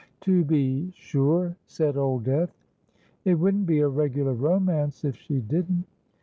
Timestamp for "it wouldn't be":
3.23-3.81